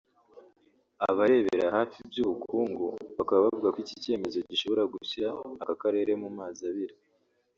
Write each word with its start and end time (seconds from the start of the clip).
Abarebera 1.09 1.65
hafi 1.75 1.95
iby’ubukungu 2.05 2.85
bakaba 3.17 3.39
bavuga 3.45 3.67
ko 3.73 3.77
icyi 3.83 3.95
cyemezo 4.03 4.37
gishobora 4.49 4.83
gushyira 4.93 5.27
aka 5.63 5.73
Karere 5.81 6.11
mu 6.23 6.29
mazi 6.37 6.61
abira 6.71 6.95